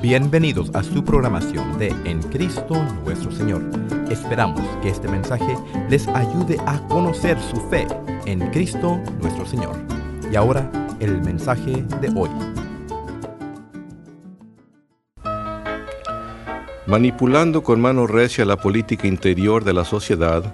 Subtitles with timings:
[0.00, 3.64] Bienvenidos a su programación de En Cristo nuestro Señor.
[4.08, 5.56] Esperamos que este mensaje
[5.90, 7.84] les ayude a conocer su fe
[8.24, 9.74] en Cristo nuestro Señor.
[10.30, 12.30] Y ahora el mensaje de hoy.
[16.86, 20.44] Manipulando con mano recia la política interior de la sociedad,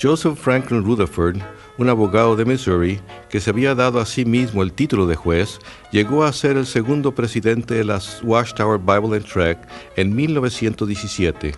[0.00, 1.36] Joseph Franklin Rutherford
[1.78, 5.58] un abogado de Missouri que se había dado a sí mismo el título de juez,
[5.90, 11.54] llegó a ser el segundo presidente de la Watchtower Bible and Track en 1917.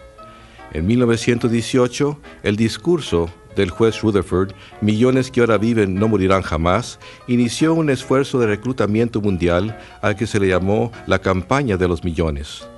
[0.72, 7.74] En 1918, el discurso del juez Rutherford, Millones que ahora viven no morirán jamás, inició
[7.74, 12.68] un esfuerzo de reclutamiento mundial al que se le llamó la campaña de los millones.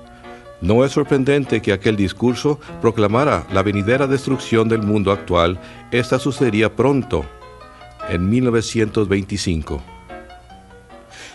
[0.61, 5.59] No es sorprendente que aquel discurso proclamara la venidera destrucción del mundo actual.
[5.91, 7.25] Esta sucedería pronto,
[8.09, 9.81] en 1925.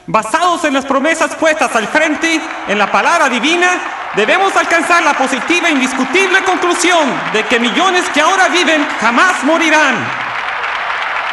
[0.06, 2.38] Basados en las promesas puestas al frente
[2.69, 3.80] en la palabra divina,
[4.14, 9.94] debemos alcanzar la positiva e indiscutible conclusión de que millones que ahora viven jamás morirán.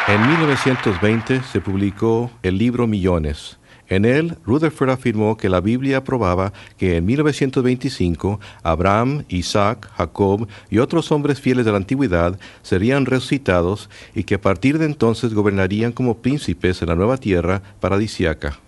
[0.08, 3.60] En 1920 se publicó el libro Millones
[3.92, 10.78] en él, Rutherford afirmó que la Biblia aprobaba que en 1925 Abraham, Isaac, Jacob y
[10.78, 15.92] otros hombres fieles de la antigüedad serían resucitados y que a partir de entonces gobernarían
[15.92, 18.60] como príncipes en la nueva tierra paradisiaca.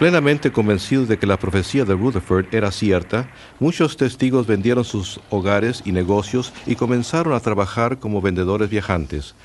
[0.00, 5.82] Plenamente convencidos de que la profecía de Rutherford era cierta, muchos testigos vendieron sus hogares
[5.86, 9.36] y negocios y comenzaron a trabajar como vendedores viajantes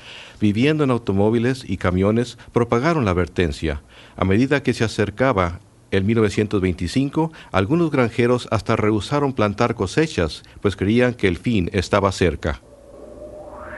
[0.42, 3.82] viviendo en automóviles y camiones, propagaron la advertencia.
[4.16, 5.60] A medida que se acercaba
[5.92, 12.60] el 1925, algunos granjeros hasta rehusaron plantar cosechas, pues creían que el fin estaba cerca.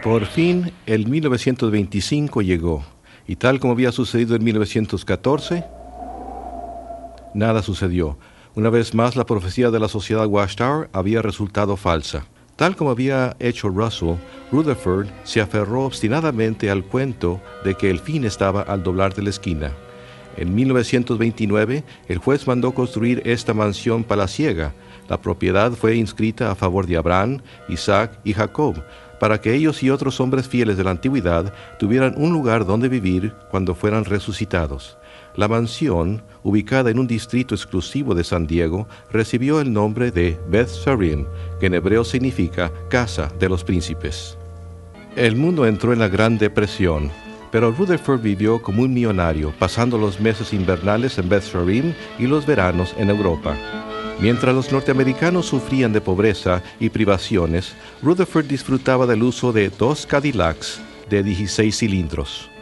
[0.03, 2.83] Por fin, el 1925 llegó,
[3.27, 5.65] y tal como había sucedido en 1914,
[7.35, 8.19] nada sucedió.
[8.55, 12.27] Una vez más, la profecía de la sociedad Watchtower había resultado falsa.
[12.57, 14.15] Tal como había hecho Russell,
[14.53, 19.31] Rutherford se aferró obstinadamente al cuento de que el fin estaba al doblar de la
[19.31, 19.73] esquina.
[20.37, 24.73] En 1929, el juez mandó construir esta mansión palaciega.
[25.09, 28.83] La propiedad fue inscrita a favor de Abraham, Isaac y Jacob,
[29.19, 33.33] para que ellos y otros hombres fieles de la antigüedad tuvieran un lugar donde vivir
[33.51, 34.97] cuando fueran resucitados.
[35.37, 40.69] La mansión, ubicada en un distrito exclusivo de San Diego, recibió el nombre de Beth
[40.69, 41.27] Sarim,
[41.59, 44.39] que en hebreo significa Casa de los Príncipes.
[45.17, 47.11] El mundo entró en la Gran Depresión,
[47.51, 52.47] pero Rutherford vivió como un millonario, pasando los meses invernales en Beth Sarim y los
[52.47, 53.57] veranos en Europa.
[54.21, 60.81] Mientras los norteamericanos sufrían de pobreza y privaciones, Rutherford disfrutaba del uso de dos Cadillacs
[61.11, 62.54] de 16 cilindros.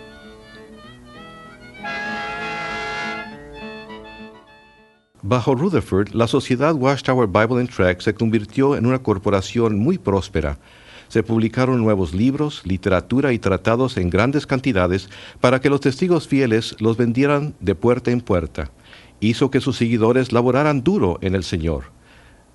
[5.24, 10.58] Bajo Rutherford, la sociedad Watchtower Bible and Track se convirtió en una corporación muy próspera.
[11.06, 15.08] Se publicaron nuevos libros, literatura y tratados en grandes cantidades
[15.40, 18.72] para que los testigos fieles los vendieran de puerta en puerta.
[19.20, 21.84] Hizo que sus seguidores laboraran duro en el Señor.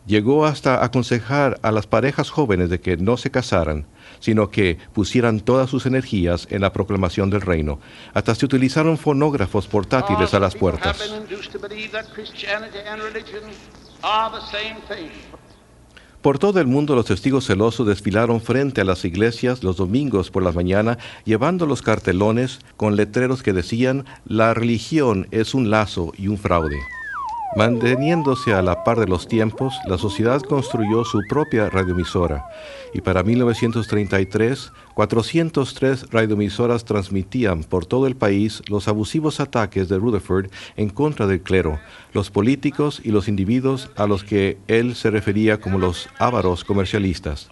[0.07, 3.85] Llegó hasta aconsejar a las parejas jóvenes de que no se casaran
[4.19, 7.79] sino que pusieran todas sus energías en la proclamación del reino.
[8.13, 10.97] Hasta se utilizaron fonógrafos portátiles a las puertas.
[16.21, 20.43] Por todo el mundo los testigos celosos desfilaron frente a las iglesias los domingos por
[20.43, 26.27] la mañana llevando los cartelones con letreros que decían la religión es un lazo y
[26.27, 26.79] un fraude.
[27.57, 32.45] Manteniéndose a la par de los tiempos, la sociedad construyó su propia radioemisora
[32.93, 40.51] y para 1933 403 radioemisoras transmitían por todo el país los abusivos ataques de Rutherford
[40.75, 41.79] en contra del clero,
[42.13, 47.49] los políticos y los individuos a los que él se refería como los ávaros comercialistas.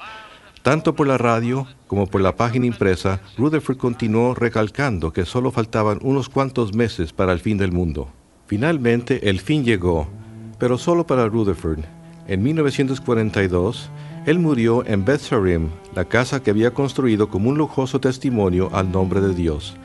[0.62, 5.98] Tanto por la radio como por la página impresa, Rutherford continuó recalcando que solo faltaban
[6.04, 8.12] unos cuantos meses para el fin del mundo.
[8.48, 10.08] Finalmente, el fin llegó,
[10.60, 11.80] pero solo para Rutherford.
[12.28, 13.90] En 1942,
[14.26, 18.92] él murió en Beth Sarim, la casa que había construido como un lujoso testimonio al
[18.92, 19.76] nombre de Dios.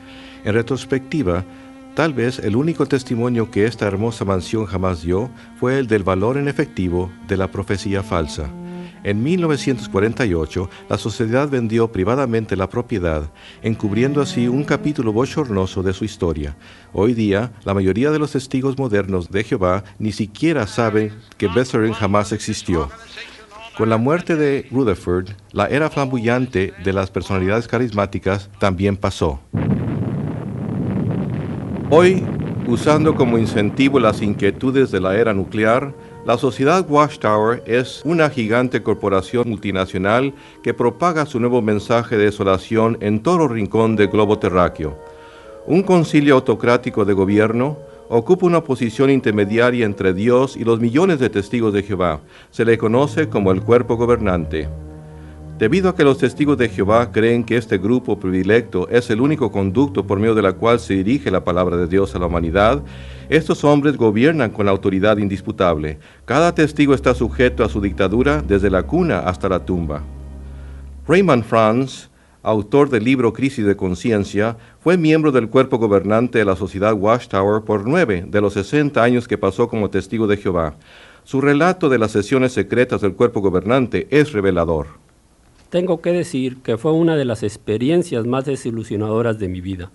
[0.43, 1.43] En retrospectiva,
[1.95, 5.29] tal vez el único testimonio que esta hermosa mansión jamás dio
[5.59, 8.49] fue el del valor en efectivo de la profecía falsa.
[9.03, 13.31] En 1948, la sociedad vendió privadamente la propiedad,
[13.63, 16.55] encubriendo así un capítulo bochornoso de su historia.
[16.93, 21.93] Hoy día, la mayoría de los testigos modernos de Jehová ni siquiera saben que Besseren
[21.93, 22.89] jamás existió.
[23.75, 29.39] Con la muerte de Rutherford, la era flamboyante de las personalidades carismáticas también pasó.
[31.89, 32.23] Hoy
[32.67, 38.83] Usando como incentivo las inquietudes de la era nuclear, la sociedad Watchtower es una gigante
[38.83, 44.95] corporación multinacional que propaga su nuevo mensaje de desolación en todo rincón del globo terráqueo.
[45.65, 47.77] Un concilio autocrático de gobierno
[48.09, 52.19] ocupa una posición intermediaria entre Dios y los millones de testigos de Jehová.
[52.51, 54.69] Se le conoce como el cuerpo gobernante.
[55.61, 59.51] Debido a que los testigos de Jehová creen que este grupo predilecto es el único
[59.51, 62.81] conducto por medio de la cual se dirige la palabra de Dios a la humanidad,
[63.29, 65.99] estos hombres gobiernan con autoridad indisputable.
[66.25, 70.01] Cada testigo está sujeto a su dictadura desde la cuna hasta la tumba.
[71.07, 72.09] Raymond Franz,
[72.41, 77.61] autor del libro Crisis de Conciencia, fue miembro del cuerpo gobernante de la sociedad Watchtower
[77.61, 80.73] por nueve de los 60 años que pasó como testigo de Jehová.
[81.23, 85.00] Su relato de las sesiones secretas del cuerpo gobernante es revelador
[85.71, 89.89] tengo que decir que fue una de las experiencias más desilusionadoras de mi vida.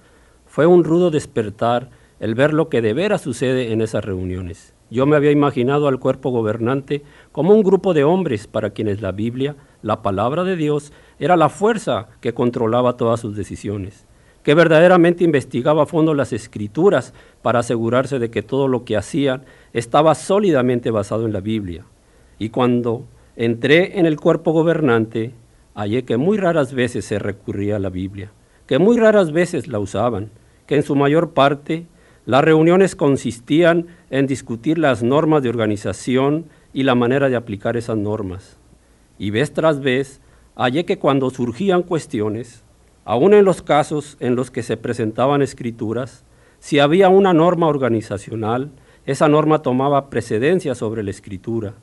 [0.47, 4.73] Fue un rudo despertar el ver lo que de veras sucede en esas reuniones.
[4.91, 9.13] Yo me había imaginado al cuerpo gobernante como un grupo de hombres para quienes la
[9.13, 14.07] Biblia, la palabra de Dios, era la fuerza que controlaba todas sus decisiones,
[14.43, 17.13] que verdaderamente investigaba a fondo las escrituras
[17.43, 19.45] para asegurarse de que todo lo que hacían
[19.75, 21.85] estaba sólidamente basado en la Biblia.
[22.39, 23.05] Y cuando
[23.37, 25.35] entré en el cuerpo gobernante,
[25.77, 28.33] hallé que muy raras veces se recurría a la Biblia,
[28.67, 30.31] que muy raras veces la usaban,
[30.67, 31.87] que en su mayor parte
[32.25, 37.99] las reuniones consistían en discutir las normas de organización y la manera de aplicar esas
[37.99, 38.57] normas.
[39.19, 40.21] Y vez tras vez
[40.57, 42.65] hallé que cuando surgían cuestiones,
[43.05, 46.25] aun en los casos en los que se presentaban escrituras,
[46.59, 48.71] si había una norma organizacional,
[49.05, 51.75] esa norma tomaba precedencia sobre la escritura.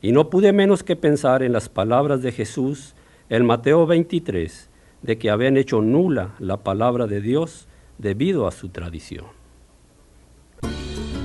[0.00, 2.94] Y no pude menos que pensar en las palabras de Jesús
[3.28, 4.70] el Mateo 23
[5.02, 9.26] de que habían hecho nula la palabra de Dios debido a su tradición.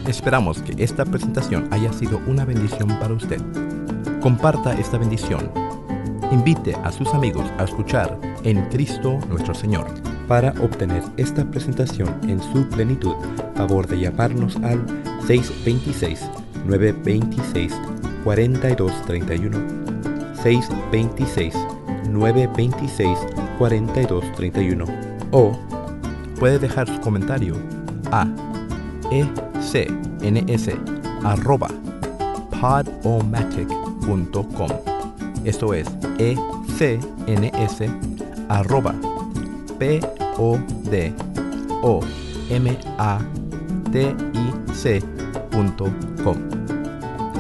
[0.08, 3.40] Esperamos que esta presentación haya sido una bendición para usted.
[4.22, 5.50] Comparta esta bendición.
[6.32, 9.88] Invite a sus amigos a escuchar en Cristo nuestro Señor.
[10.28, 13.16] Para obtener esta presentación en su plenitud,
[13.56, 14.86] favor de llamarnos al
[15.26, 16.30] 626
[16.66, 17.74] 926
[18.26, 21.73] 4231 626
[22.10, 23.18] 926
[23.58, 24.86] 4231
[25.32, 25.52] o
[26.40, 27.56] puede dejar su comentario
[28.12, 28.28] a
[29.12, 30.70] ecns
[31.24, 31.68] arroba
[32.62, 34.70] podomatic.com
[35.46, 37.82] esto es ecns
[38.50, 38.94] arroba
[39.80, 40.00] p
[40.38, 40.58] o
[40.90, 41.14] d
[41.82, 42.02] o
[42.50, 43.20] m a
[43.92, 44.14] t i
[44.74, 46.38] c.com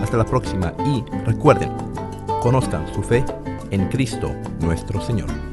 [0.01, 1.71] hasta la próxima y recuerden
[2.41, 3.23] conozcan su fe
[3.73, 5.52] en Cristo nuestro Señor.